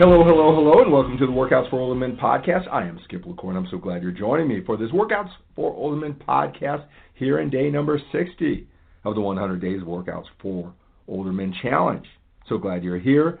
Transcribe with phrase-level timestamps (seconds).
[0.00, 2.66] Hello, hello, hello, and welcome to the Workouts for Older Men podcast.
[2.72, 5.74] I am Skip LaCour, and I'm so glad you're joining me for this Workouts for
[5.74, 8.66] Older Men podcast here in day number 60
[9.04, 10.72] of the 100 Days of Workouts for
[11.06, 12.06] Older Men Challenge.
[12.48, 13.40] So glad you're here.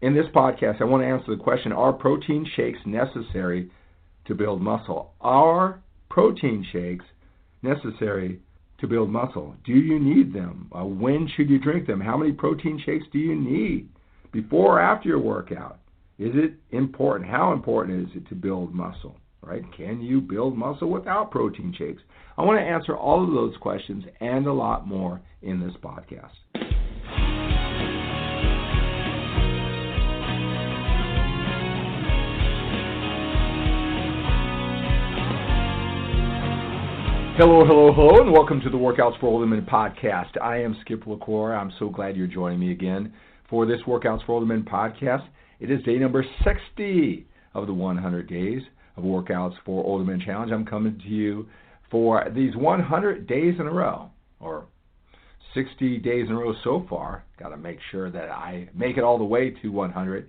[0.00, 3.68] In this podcast, I want to answer the question Are protein shakes necessary
[4.26, 5.14] to build muscle?
[5.20, 7.06] Are protein shakes
[7.62, 8.40] necessary
[8.78, 9.56] to build muscle?
[9.66, 10.70] Do you need them?
[10.72, 12.00] Uh, when should you drink them?
[12.00, 13.88] How many protein shakes do you need?
[14.30, 15.80] Before or after your workout?
[16.18, 17.30] Is it important?
[17.30, 19.14] How important is it to build muscle?
[19.40, 19.62] Right?
[19.76, 22.02] Can you build muscle without protein shakes?
[22.36, 26.32] I want to answer all of those questions and a lot more in this podcast.
[37.36, 40.36] Hello, hello, hello, and welcome to the Workouts for Older Men podcast.
[40.42, 41.54] I am Skip LaCour.
[41.54, 43.14] I'm so glad you're joining me again
[43.48, 45.28] for this Workouts for Older Men podcast.
[45.60, 48.62] It is day number 60 of the 100 Days
[48.96, 50.52] of Workouts for Older Men Challenge.
[50.52, 51.46] I'm coming to you
[51.90, 54.66] for these 100 days in a row, or
[55.54, 57.24] 60 days in a row so far.
[57.40, 60.28] Got to make sure that I make it all the way to 100,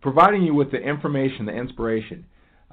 [0.00, 2.24] providing you with the information, the inspiration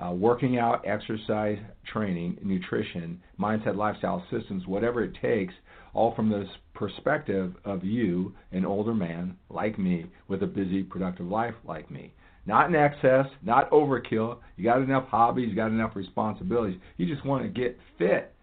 [0.02, 1.59] uh, working out, exercise,
[1.91, 5.53] training, nutrition, mindset, lifestyle systems, whatever it takes,
[5.93, 11.27] all from this perspective of you, an older man like me, with a busy, productive
[11.27, 12.13] life like me.
[12.45, 14.37] Not in excess, not overkill.
[14.57, 16.79] You got enough hobbies, you got enough responsibilities.
[16.97, 18.33] You just want to get fit.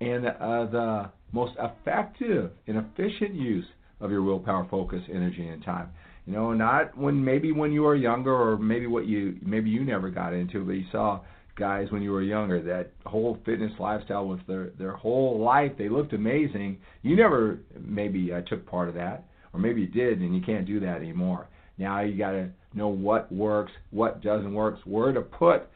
[0.00, 3.64] And uh, the most effective and efficient use
[4.00, 5.88] of your willpower, focus, energy, and time.
[6.26, 9.84] You know, not when maybe when you were younger, or maybe what you maybe you
[9.84, 11.20] never got into, but you saw
[11.58, 15.72] guys when you were younger that whole fitness lifestyle with their their whole life.
[15.76, 16.78] They looked amazing.
[17.02, 20.66] You never maybe uh, took part of that, or maybe you did, and you can't
[20.66, 21.48] do that anymore.
[21.76, 25.68] Now you got to know what works, what doesn't work, where to put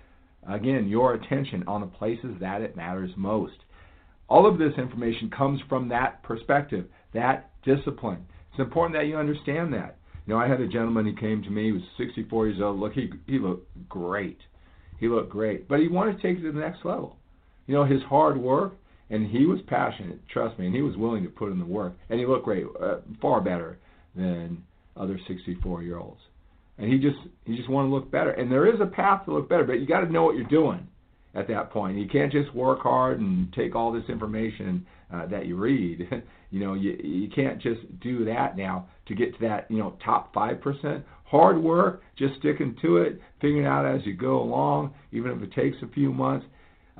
[0.48, 3.54] again your attention on the places that it matters most.
[4.28, 8.24] All of this information comes from that perspective, that discipline.
[8.50, 9.96] It's important that you understand that.
[10.26, 11.66] You know, I had a gentleman who came to me.
[11.66, 12.78] He was 64 years old.
[12.78, 14.38] Look, he he looked great.
[15.02, 17.16] He looked great, but he wanted to take it to the next level.
[17.66, 18.74] You know, his hard work,
[19.10, 20.20] and he was passionate.
[20.28, 22.66] Trust me, and he was willing to put in the work, and he looked great,
[22.80, 23.78] uh, far better
[24.14, 24.62] than
[24.96, 26.20] other 64 year olds.
[26.78, 28.30] And he just he just wanted to look better.
[28.30, 30.44] And there is a path to look better, but you got to know what you're
[30.44, 30.86] doing
[31.34, 31.98] at that point.
[31.98, 36.08] You can't just work hard and take all this information uh, that you read.
[36.52, 39.96] you know, you you can't just do that now to get to that you know
[40.04, 41.04] top five percent.
[41.32, 45.50] Hard work, just sticking to it, figuring out as you go along, even if it
[45.54, 46.44] takes a few months.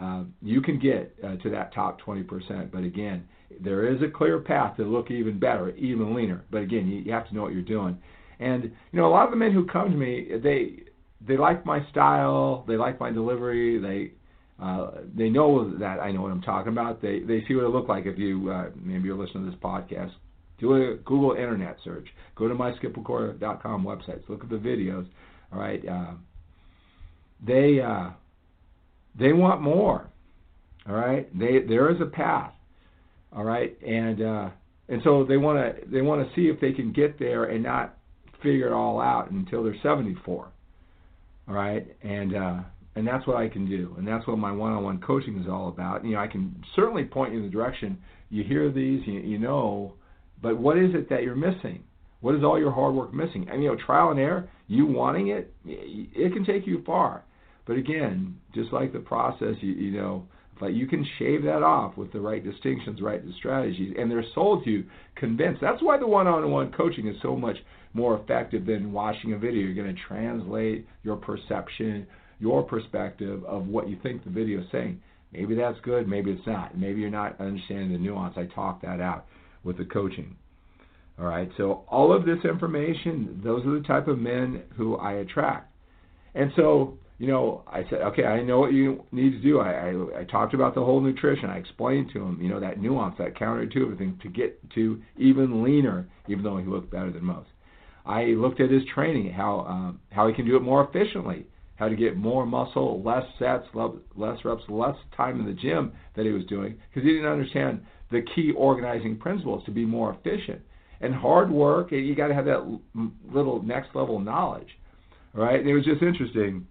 [0.00, 2.72] Uh, you can get uh, to that top 20%.
[2.72, 3.28] But again,
[3.60, 6.47] there is a clear path to look even better, even leaner.
[6.50, 7.98] But again, you, you have to know what you're doing.
[8.41, 10.84] And you know, a lot of the men who come to me, they
[11.20, 14.12] they like my style, they like my delivery, they
[14.64, 17.03] uh, they know that I know what I'm talking about.
[17.03, 19.60] They they see what it look like if you uh, maybe you're listening to this
[19.60, 20.12] podcast.
[20.62, 22.06] Do a Google Internet search.
[22.37, 24.28] Go to myskiplacour.com websites.
[24.28, 25.06] Look at the videos.
[25.53, 25.83] All right.
[25.87, 26.12] Uh,
[27.45, 28.11] they uh,
[29.19, 30.09] they want more.
[30.89, 31.28] All right.
[31.37, 32.53] They there is a path.
[33.34, 33.77] All right.
[33.83, 34.50] And uh,
[34.89, 37.65] and so they want to they want to see if they can get there and
[37.65, 37.99] not
[38.41, 40.49] figure it all out until they're 74.
[41.49, 41.85] All right.
[42.05, 42.61] And uh,
[42.94, 46.05] and that's what I can do, and that's what my one-on-one coaching is all about.
[46.05, 47.99] You know, I can certainly point you in the direction.
[48.29, 49.94] You hear these, you, you know,
[50.43, 51.85] but what is it that you're missing?
[52.21, 53.49] What is all your hard work missing?
[53.50, 57.25] And you know, trial and error, you wanting it, it can take you far.
[57.67, 60.27] But again, just like the process, you, you know,
[60.59, 64.65] but you can shave that off with the right distinctions, right strategies, and they're sold
[64.65, 64.85] to you
[65.17, 65.61] convinced.
[65.61, 67.56] That's why the one-on-one coaching is so much
[67.95, 69.62] more effective than watching a video.
[69.62, 72.06] You're going to translate your perception,
[72.38, 75.00] your perspective of what you think the video is saying.
[75.33, 76.77] Maybe that's good, maybe it's not.
[76.77, 78.35] Maybe you're not understanding the nuance.
[78.37, 79.27] I talk that out
[79.64, 80.37] with the coaching.
[81.19, 85.12] All right, so all of this information, those are the type of men who I
[85.14, 85.70] attract.
[86.35, 89.61] And so, you know, I said, okay, I know what you need to do.
[89.61, 91.50] I, I, I talked about the whole nutrition.
[91.50, 95.62] I explained to him, you know, that nuance, that counterintuitive thing to get to even
[95.62, 97.49] leaner, even though he looked better than most.
[98.05, 101.88] I looked at his training, how um, how he can do it more efficiently, how
[101.88, 103.67] to get more muscle, less sets,
[104.17, 107.81] less reps, less time in the gym that he was doing, because he didn't understand
[108.12, 110.61] the key organizing principles to be more efficient.
[111.00, 112.79] And hard work, and you got to have that
[113.35, 114.69] little next level knowledge,
[115.35, 115.59] right?
[115.59, 116.64] And it was just interesting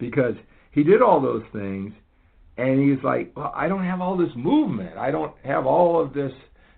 [0.00, 0.34] because
[0.72, 1.94] he did all those things,
[2.56, 6.12] and he's like, well, I don't have all this movement, I don't have all of
[6.12, 6.32] this,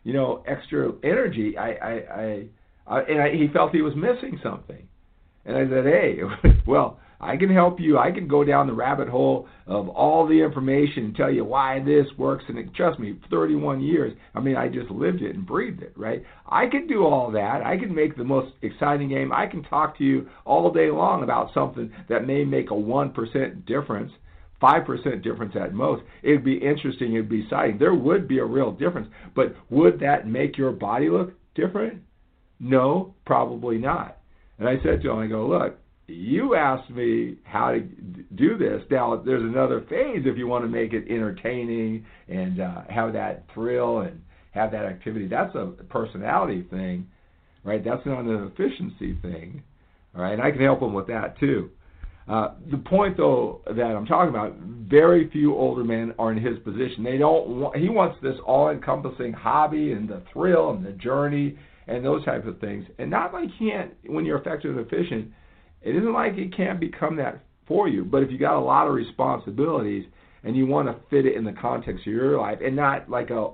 [0.04, 1.56] you know, extra energy.
[1.56, 2.46] I, I, I,
[2.86, 4.86] I and I, he felt he was missing something.
[5.46, 6.18] And I said, hey,
[6.66, 7.98] well, I can help you.
[7.98, 11.80] I can go down the rabbit hole of all the information and tell you why
[11.80, 12.44] this works.
[12.48, 14.16] And it, trust me, 31 years.
[14.34, 16.22] I mean, I just lived it and breathed it, right?
[16.46, 17.66] I can do all that.
[17.66, 19.32] I can make the most exciting game.
[19.32, 23.66] I can talk to you all day long about something that may make a 1%
[23.66, 24.12] difference.
[24.62, 26.02] 5% difference at most.
[26.22, 27.78] It'd be interesting, it'd be exciting.
[27.78, 32.02] There would be a real difference, but would that make your body look different?
[32.58, 34.18] No, probably not.
[34.58, 35.78] And I said to him, I go, look,
[36.08, 38.82] you asked me how to do this.
[38.90, 43.44] Now, there's another phase if you want to make it entertaining and uh, have that
[43.52, 44.20] thrill and
[44.52, 45.28] have that activity.
[45.28, 47.06] That's a personality thing,
[47.62, 47.84] right?
[47.84, 49.62] That's not an efficiency thing,
[50.14, 50.32] right?
[50.32, 51.70] And I can help them with that too.
[52.26, 56.58] Uh, the point, though, that I'm talking about, very few older men are in his
[56.58, 57.02] position.
[57.02, 57.60] They don't.
[57.60, 61.56] Want, he wants this all-encompassing hobby and the thrill and the journey
[61.86, 62.84] and those types of things.
[62.98, 65.32] And not like he can't, when you're effective and efficient,
[65.82, 68.86] it isn't like it can't become that for you, but if you got a lot
[68.86, 70.04] of responsibilities
[70.44, 73.30] and you want to fit it in the context of your life and not like
[73.30, 73.50] a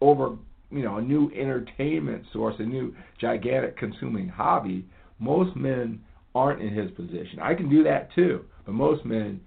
[0.00, 0.36] over
[0.70, 4.84] you know a new entertainment source, a new gigantic consuming hobby,
[5.18, 6.00] most men
[6.34, 7.38] aren't in his position.
[7.40, 9.40] I can do that too, but most men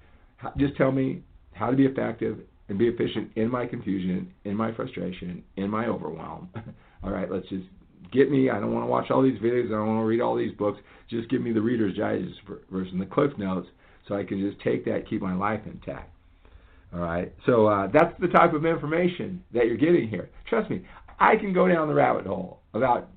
[0.57, 1.23] just tell me
[1.53, 2.39] how to be effective
[2.69, 6.49] and be efficient in my confusion, in my frustration, in my overwhelm.
[7.03, 7.65] all right, let's just
[8.11, 8.49] get me.
[8.49, 9.67] I don't want to watch all these videos.
[9.67, 10.79] I don't want to read all these books.
[11.09, 12.39] Just give me the Reader's Digest
[12.71, 13.67] version, the Cliff Notes,
[14.07, 16.11] so I can just take that, keep my life intact.
[16.93, 17.33] All right.
[17.45, 20.29] So uh, that's the type of information that you're getting here.
[20.49, 20.83] Trust me,
[21.19, 23.09] I can go down the rabbit hole about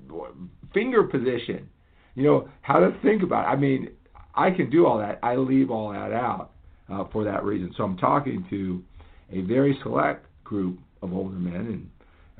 [0.73, 1.69] finger position.
[2.15, 3.45] You know how to think about.
[3.45, 3.47] It.
[3.47, 3.89] I mean,
[4.35, 5.19] I can do all that.
[5.23, 6.51] I leave all that out
[6.91, 7.73] uh, for that reason.
[7.77, 8.83] So I'm talking to
[9.31, 11.89] a very select group of older men and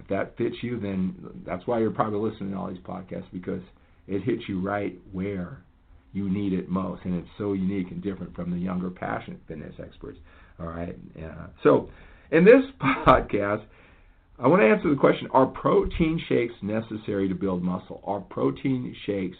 [0.09, 1.15] that fits you, then
[1.45, 3.61] that's why you're probably listening to all these podcasts because
[4.07, 5.61] it hits you right where
[6.13, 9.75] you need it most, and it's so unique and different from the younger, passionate fitness
[9.81, 10.17] experts.
[10.59, 10.97] All right.
[11.63, 11.89] So,
[12.31, 13.63] in this podcast,
[14.39, 18.01] I want to answer the question: Are protein shakes necessary to build muscle?
[18.03, 19.37] Are protein shakes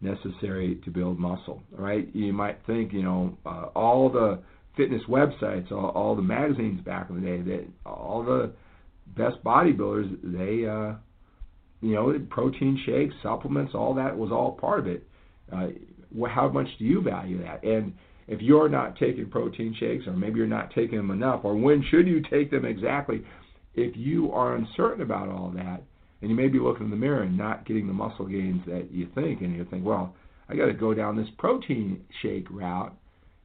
[0.00, 1.62] necessary to build muscle?
[1.78, 2.08] All right.
[2.14, 4.40] You might think, you know, uh, all the
[4.76, 8.52] fitness websites, all, all the magazines back in the day, that all the
[9.06, 10.94] best bodybuilders, they, uh,
[11.80, 15.06] you know, protein shakes, supplements, all that was all part of it.
[15.52, 15.68] Uh,
[16.28, 17.62] how much do you value that?
[17.64, 17.92] And
[18.28, 21.84] if you're not taking protein shakes, or maybe you're not taking them enough, or when
[21.90, 23.22] should you take them exactly?
[23.74, 25.82] If you are uncertain about all that,
[26.20, 28.92] and you may be looking in the mirror and not getting the muscle gains that
[28.92, 30.14] you think, and you think, well,
[30.48, 32.94] I got to go down this protein shake route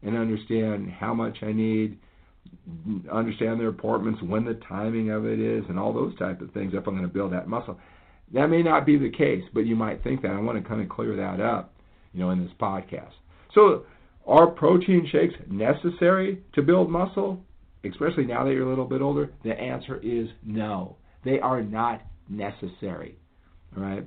[0.04, 1.97] and understand how much I need,
[3.11, 6.73] understand their appointments, when the timing of it is, and all those type of things.
[6.73, 7.80] If I'm going to build that muscle,
[8.33, 10.31] that may not be the case, but you might think that.
[10.31, 11.73] I want to kind of clear that up,
[12.13, 13.11] you know, in this podcast.
[13.54, 13.85] So,
[14.25, 17.42] are protein shakes necessary to build muscle,
[17.85, 19.31] especially now that you're a little bit older?
[19.44, 20.97] The answer is no.
[21.23, 23.18] They are not necessary.
[23.75, 24.04] All right.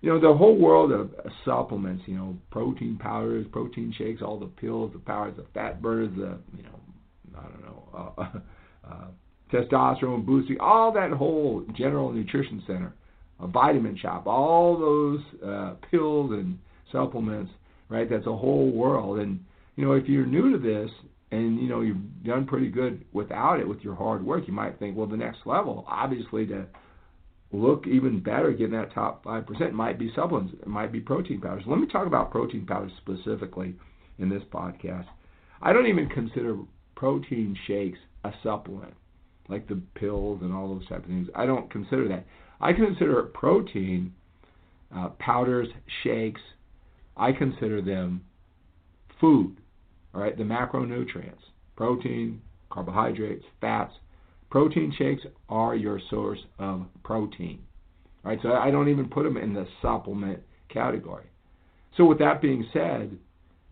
[0.00, 1.14] You know, the whole world of
[1.44, 6.10] supplements, you know, protein powders, protein shakes, all the pills, the powders, the fat burners,
[6.16, 6.78] the, you know,
[7.36, 8.24] I don't know, uh,
[8.88, 9.06] uh,
[9.52, 12.94] testosterone boosting, all that whole general nutrition center,
[13.40, 16.58] a vitamin shop, all those uh, pills and
[16.90, 17.52] supplements,
[17.88, 18.08] right?
[18.08, 19.18] That's a whole world.
[19.18, 19.40] And
[19.76, 20.90] you know, if you're new to this
[21.30, 24.78] and you know you've done pretty good without it with your hard work, you might
[24.78, 26.66] think, well, the next level, obviously, to
[27.52, 31.00] look even better, get in that top five percent, might be supplements, it might be
[31.00, 31.64] protein powders.
[31.66, 33.74] Let me talk about protein powders specifically
[34.18, 35.06] in this podcast.
[35.60, 36.56] I don't even consider
[36.94, 38.94] protein shakes a supplement,
[39.48, 41.28] like the pills and all those type of things.
[41.34, 42.24] I don't consider that.
[42.60, 44.12] I consider protein
[44.94, 45.68] uh, powders,
[46.02, 46.40] shakes.
[47.16, 48.22] I consider them
[49.20, 49.56] food.
[50.14, 51.42] All right, the macronutrients:
[51.76, 53.92] protein, carbohydrates, fats.
[54.50, 57.60] Protein shakes are your source of protein.
[58.24, 61.24] All right, so I don't even put them in the supplement category.
[61.96, 63.18] So with that being said,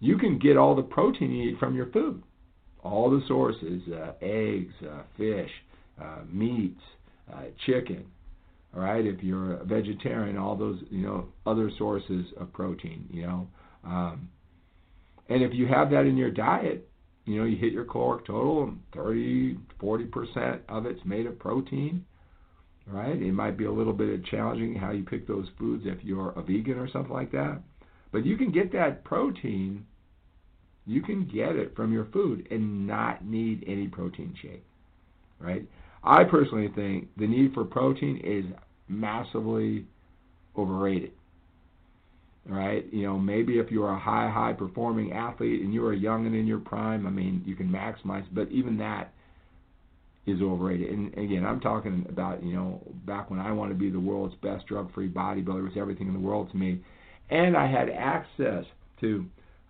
[0.01, 2.23] you can get all the protein you need from your food.
[2.83, 5.51] All the sources uh, eggs, uh, fish,
[6.01, 6.81] uh, meats,
[7.33, 8.05] uh, chicken.
[8.75, 13.07] All right, if you're a vegetarian, all those you know other sources of protein.
[13.11, 13.47] You know,
[13.85, 14.29] um,
[15.29, 16.89] and if you have that in your diet,
[17.27, 21.39] you know you hit your caloric total, and 30, 40 percent of it's made of
[21.39, 22.05] protein.
[22.87, 23.21] Right?
[23.21, 26.43] It might be a little bit challenging how you pick those foods if you're a
[26.43, 27.61] vegan or something like that,
[28.11, 29.87] but you can get that protein.
[30.87, 34.65] You can get it from your food and not need any protein shake.
[35.39, 35.67] Right?
[36.05, 38.45] I personally think the need for protein is
[38.89, 39.87] massively
[40.57, 41.13] overrated.
[42.47, 42.93] Right?
[42.93, 46.47] You know, maybe if you're a high, high performing athlete and you're young and in
[46.47, 49.13] your prime, I mean, you can maximize, but even that
[50.27, 50.91] is overrated.
[50.91, 54.35] And again, I'm talking about, you know, back when I wanted to be the world's
[54.37, 56.81] best drug free bodybuilder, it was everything in the world to me.
[57.31, 58.65] And I had access
[59.01, 59.25] to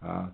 [0.07, 0.26] uh,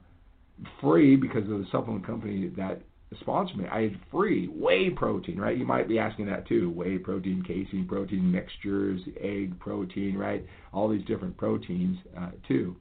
[0.80, 2.80] free because of the supplement company that
[3.20, 3.66] sponsored me.
[3.70, 5.56] I had free whey protein, right?
[5.56, 6.70] You might be asking that too.
[6.70, 10.44] Whey protein, casein protein, mixtures, egg protein, right?
[10.72, 12.76] All these different proteins uh, too,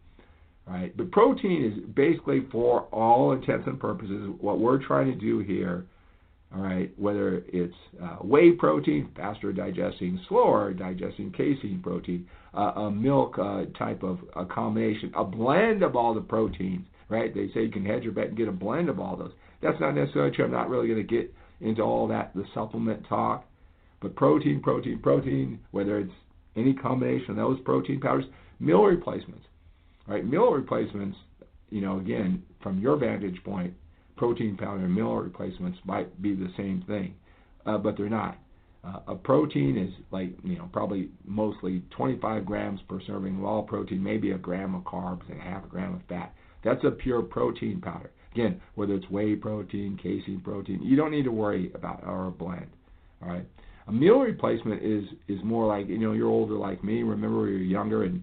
[0.68, 0.96] right?
[0.96, 5.86] But protein is basically for all intents and purposes what we're trying to do here.
[6.56, 12.92] All right, whether it's uh, whey protein, faster digesting, slower digesting casein protein, uh, a
[12.92, 17.34] milk uh, type of a combination, a blend of all the proteins, right?
[17.34, 19.32] They say you can hedge your bet and get a blend of all those.
[19.62, 20.46] That's not necessarily true.
[20.46, 23.46] I'm not really going to get into all that, the supplement talk.
[24.02, 26.12] But protein, protein, protein, whether it's
[26.56, 28.26] any combination of those protein powders,
[28.60, 29.46] meal replacements,
[30.08, 30.26] right?
[30.26, 31.18] Meal replacements,
[31.70, 33.74] you know, again, from your vantage point,
[34.16, 37.14] protein powder and meal replacements might be the same thing,
[37.66, 38.38] uh, but they're not.
[38.84, 43.64] Uh, a protein is like, you know, probably mostly 25 grams per serving of all
[43.64, 46.34] protein, maybe a gram of carbs and half a gram of fat.
[46.68, 48.12] That's a pure protein powder.
[48.34, 52.68] Again, whether it's whey protein, casein protein, you don't need to worry about our blend.
[53.24, 53.46] All right.
[53.88, 57.04] A meal replacement is is more like you know you're older like me.
[57.04, 58.22] Remember when you were younger and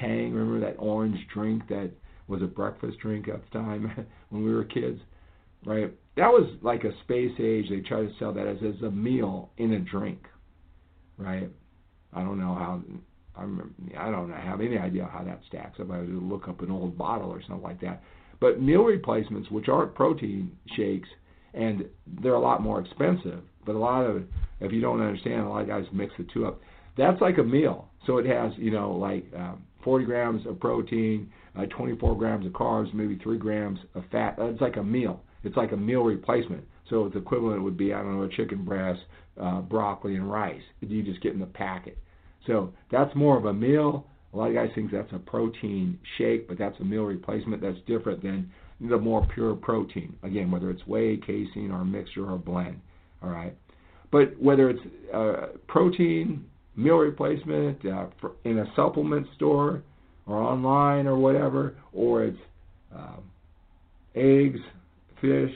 [0.00, 0.34] Tang.
[0.34, 1.92] Remember that orange drink that
[2.26, 5.00] was a breakfast drink at the time when we were kids,
[5.64, 5.92] right?
[6.16, 7.66] That was like a space age.
[7.70, 10.26] They tried to sell that as as a meal in a drink,
[11.16, 11.48] right?
[12.12, 12.82] I don't know how.
[13.36, 15.90] I'm, I don't have any idea how that stacks up.
[15.90, 18.02] I would look up an old bottle or something like that.
[18.40, 21.08] But meal replacements, which aren't protein shakes,
[21.52, 21.84] and
[22.22, 24.24] they're a lot more expensive, but a lot of,
[24.60, 26.60] if you don't understand, a lot of guys mix the two up.
[26.96, 27.88] That's like a meal.
[28.06, 32.52] So it has, you know, like um, 40 grams of protein, uh, 24 grams of
[32.52, 34.36] carbs, maybe 3 grams of fat.
[34.38, 35.20] It's like a meal.
[35.44, 36.64] It's like a meal replacement.
[36.90, 39.00] So the equivalent would be, I don't know, a chicken breast,
[39.40, 40.62] uh, broccoli, and rice.
[40.80, 41.98] You just get in the packet.
[42.46, 44.06] So that's more of a meal.
[44.32, 47.62] A lot of guys think that's a protein shake, but that's a meal replacement.
[47.62, 50.14] That's different than the more pure protein.
[50.22, 52.80] Again, whether it's whey, casein, or mixture or blend.
[53.22, 53.56] All right.
[54.10, 54.80] But whether it's
[55.12, 56.44] uh, protein,
[56.76, 58.06] meal replacement uh,
[58.44, 59.82] in a supplement store
[60.26, 62.38] or online or whatever, or it's
[62.94, 63.22] um,
[64.14, 64.60] eggs,
[65.20, 65.52] fish,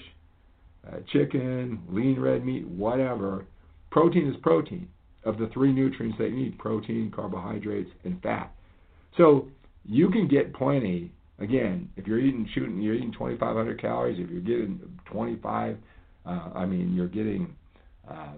[0.86, 3.44] uh, chicken, lean red meat, whatever,
[3.90, 4.88] protein is protein
[5.24, 8.52] of the three nutrients that you need protein, carbohydrates, and fat.
[9.16, 9.48] So
[9.84, 11.12] you can get plenty.
[11.38, 14.18] Again, if you're eating shooting, you're eating 2,500 calories.
[14.18, 15.76] If you're getting 25,
[16.26, 17.54] uh, I mean, you're getting
[18.08, 18.34] uh,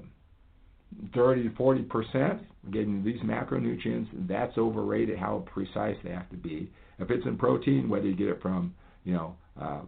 [1.14, 2.40] 30 to 40 percent.
[2.70, 5.18] Getting these macronutrients, that's overrated.
[5.18, 6.70] How precise they have to be.
[6.98, 9.80] If it's in protein, whether you get it from, you know, uh,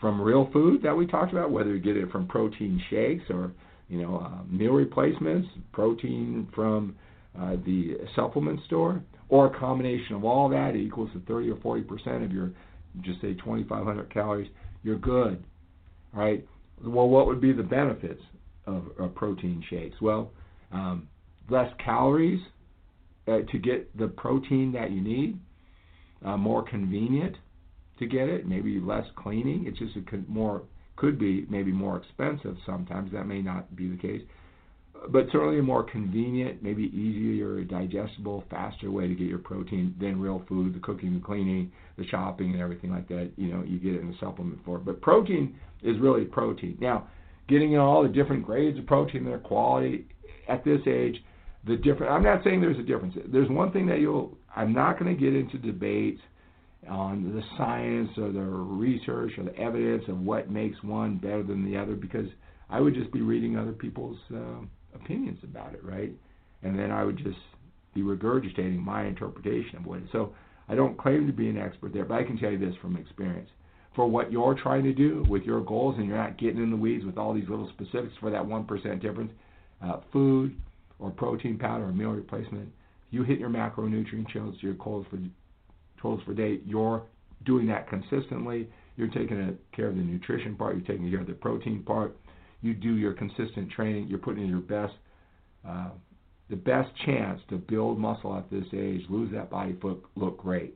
[0.00, 3.52] from real food that we talked about, whether you get it from protein shakes or,
[3.90, 6.94] you know, uh, meal replacements, protein from
[7.38, 11.82] uh, the supplement store, or a combination of all that equals to 30 or 40
[11.82, 12.52] percent of your,
[13.02, 14.50] just say 2,500 calories,
[14.82, 15.42] you're good.
[16.12, 16.46] Right.
[16.84, 18.22] Well, what would be the benefits
[18.66, 19.96] of, of protein shakes?
[20.00, 20.30] Well,
[20.72, 21.08] um,
[21.48, 22.40] less calories
[23.28, 25.38] uh, to get the protein that you need,
[26.24, 27.36] uh, more convenient
[27.98, 29.66] to get it, maybe less cleaning.
[29.66, 30.62] It's just a more
[31.00, 33.12] could be maybe more expensive sometimes.
[33.12, 34.22] That may not be the case
[35.08, 40.20] but certainly a more convenient, maybe easier, digestible, faster way to get your protein than
[40.20, 43.30] real food, the cooking, the cleaning, the shopping, and everything like that.
[43.36, 44.82] You know, you get it in the supplement form.
[44.84, 46.76] But protein is really protein.
[46.80, 47.08] Now,
[47.48, 50.06] getting in all the different grades of protein, their quality
[50.48, 51.22] at this age,
[51.66, 52.12] the different.
[52.12, 53.14] I'm not saying there's a difference.
[53.26, 54.36] There's one thing that you'll.
[54.54, 56.20] I'm not going to get into debates
[56.90, 61.70] on the science or the research or the evidence of what makes one better than
[61.70, 62.26] the other because
[62.68, 64.18] I would just be reading other people's.
[64.34, 66.12] Uh, opinions about it, right?
[66.62, 67.38] And then I would just
[67.94, 70.00] be regurgitating my interpretation of what.
[70.12, 70.32] So
[70.68, 72.96] I don't claim to be an expert there, but I can tell you this from
[72.96, 73.48] experience.
[73.96, 76.76] for what you're trying to do with your goals and you're not getting in the
[76.76, 79.32] weeds with all these little specifics for that 1% difference,
[79.82, 80.54] uh, food
[81.00, 82.68] or protein powder or meal replacement,
[83.10, 85.18] you hit your macronutrient totals, your goals for
[86.00, 87.02] totals for day, you're
[87.44, 88.68] doing that consistently.
[88.96, 92.16] You're taking care of the nutrition part, you're taking care of the protein part.
[92.60, 94.92] You do your consistent training, you're putting in your best,
[95.66, 95.88] uh,
[96.50, 99.74] the best chance to build muscle at this age, lose that body,
[100.16, 100.74] look great.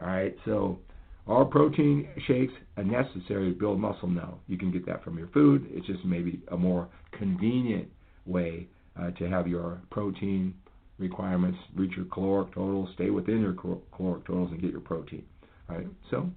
[0.00, 0.78] All right, so
[1.26, 4.08] are protein shakes a necessary to build muscle?
[4.08, 4.38] No.
[4.48, 5.66] You can get that from your food.
[5.70, 7.88] It's just maybe a more convenient
[8.26, 8.66] way
[9.00, 10.54] uh, to have your protein
[11.02, 15.24] requirements reach your caloric totals, stay within your caloric totals, and get your protein.
[15.68, 15.86] Right.
[16.10, 16.30] So,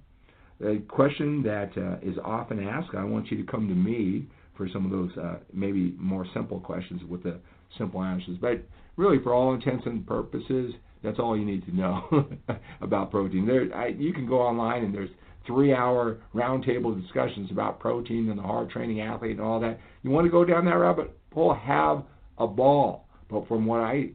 [0.64, 4.68] a question that uh, is often asked, I want you to come to me for
[4.72, 7.38] some of those uh, maybe more simple questions with the
[7.76, 8.38] simple answers.
[8.40, 8.62] But
[8.96, 12.28] really, for all intents and purposes, that's all you need to know
[12.80, 13.46] about protein.
[13.46, 15.10] There, I, you can go online and there's
[15.46, 19.78] three-hour roundtable discussions about protein and the hard training athlete and all that.
[20.02, 21.54] You want to go down that rabbit hole?
[21.54, 22.04] Have
[22.38, 23.06] a ball.
[23.30, 24.10] But from what I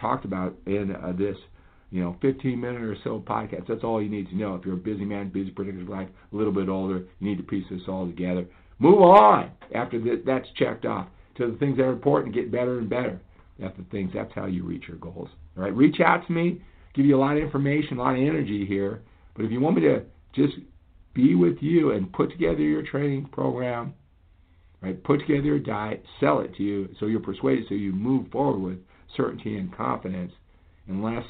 [0.00, 1.36] talked about in uh, this,
[1.90, 4.54] you know, 15 minute or so podcast, that's all you need to know.
[4.54, 7.42] If you're a busy man, busy predictive life, a little bit older, you need to
[7.42, 8.46] piece this all together.
[8.78, 12.88] Move on after that's checked off to the things that are important, get better and
[12.90, 13.20] better
[13.62, 14.10] at the things.
[14.14, 15.28] That's how you reach your goals.
[15.56, 16.60] All right, reach out to me.
[16.94, 19.02] Give you a lot of information, a lot of energy here.
[19.34, 20.02] But if you want me to
[20.34, 20.54] just
[21.14, 23.94] be with you and put together your training program,
[24.80, 25.02] right?
[25.04, 28.60] Put together your diet, sell it to you, so you're persuaded, so you move forward
[28.60, 28.78] with
[29.16, 30.32] certainty and confidence,
[30.88, 31.24] and less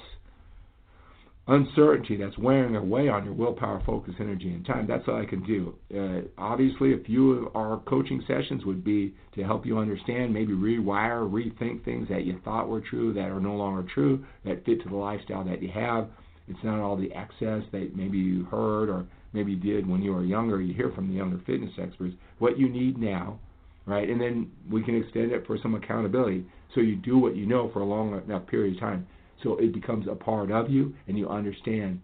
[1.48, 4.86] uncertainty that's wearing away on your willpower, focus, energy, and time.
[4.86, 5.74] That's all I can do.
[5.94, 10.52] Uh, obviously, a few of our coaching sessions would be to help you understand, maybe
[10.52, 14.82] rewire, rethink things that you thought were true that are no longer true, that fit
[14.82, 16.08] to the lifestyle that you have.
[16.48, 20.24] It's not all the excess that maybe you heard or maybe did when you were
[20.24, 20.60] younger.
[20.60, 23.38] You hear from the younger fitness experts what you need now,
[23.86, 24.08] right?
[24.08, 26.44] And then we can extend it for some accountability.
[26.74, 29.06] So you do what you know for a long enough period of time
[29.42, 32.00] so it becomes a part of you and you understand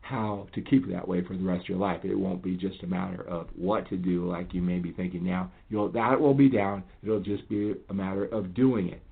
[0.00, 2.00] how to keep it that way for the rest of your life.
[2.04, 5.24] It won't be just a matter of what to do like you may be thinking
[5.24, 5.50] now.
[5.70, 6.84] You'll that will be down.
[7.02, 9.02] It'll just be a matter of doing it.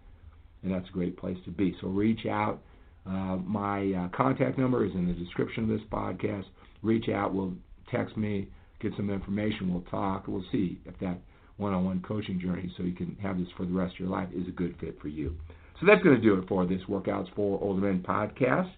[0.62, 1.74] And that's a great place to be.
[1.80, 2.60] So reach out.
[3.06, 6.44] Uh, my uh, contact number is in the description of this podcast.
[6.82, 7.34] Reach out.
[7.34, 7.54] We'll
[7.90, 8.48] text me,
[8.80, 9.72] get some information.
[9.72, 10.28] We'll talk.
[10.28, 11.18] We'll see if that
[11.62, 14.46] one-on-one coaching journey, so you can have this for the rest of your life, is
[14.48, 15.34] a good fit for you.
[15.80, 18.70] So that's going to do it for this Workouts for Older Men podcast.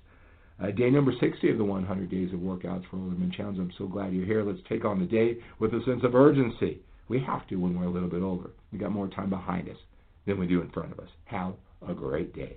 [0.63, 3.59] Uh, day number 60 of the 100 Days of Workouts for Older Men Challenge.
[3.59, 4.45] I'm so glad you're here.
[4.45, 6.81] Let's take on the day with a sense of urgency.
[7.09, 8.51] We have to when we're a little bit older.
[8.73, 9.77] We got more time behind us
[10.27, 11.09] than we do in front of us.
[11.27, 11.55] Have
[11.87, 12.57] a great day.